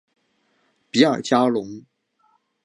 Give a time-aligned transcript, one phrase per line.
[0.89, 1.85] 比尔加龙。